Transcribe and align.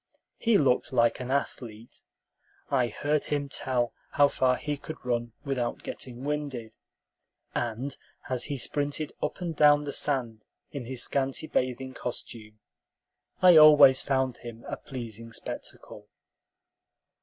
He 0.39 0.57
looked 0.57 0.91
like 0.91 1.19
an 1.19 1.29
athlete; 1.29 2.01
I 2.71 2.87
heard 2.87 3.25
him 3.25 3.49
tell 3.49 3.93
how 4.13 4.29
far 4.29 4.55
he 4.55 4.75
could 4.75 4.97
run 5.05 5.33
without 5.45 5.83
getting 5.83 6.23
"winded;" 6.23 6.73
and 7.53 7.95
as 8.27 8.45
he 8.45 8.57
sprinted 8.57 9.13
up 9.21 9.41
and 9.41 9.55
down 9.55 9.83
the 9.83 9.93
sand 9.93 10.43
in 10.71 10.85
his 10.85 11.03
scanty 11.03 11.45
bathing 11.45 11.93
costume, 11.93 12.57
I 13.43 13.57
always 13.57 14.01
found 14.01 14.37
him 14.37 14.65
a 14.67 14.75
pleasing 14.75 15.33
spectacle. 15.33 16.07